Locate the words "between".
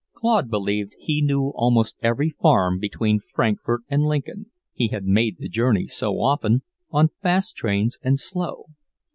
2.79-3.19